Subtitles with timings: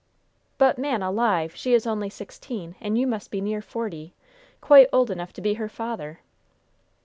[0.57, 1.55] "But, man alive!
[1.55, 4.15] she is only sixteen, and you must be near forty!
[4.59, 6.21] Quite old enough to be her father!"